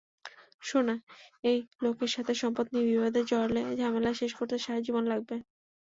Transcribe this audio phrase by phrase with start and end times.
[0.61, 0.95] সোনা,
[1.43, 5.35] এই লোকের সাথে সম্পদ নিয়ে বিবাদে জড়ালে ঝামেলা শেষ করতে সারাজীবন লাগবে!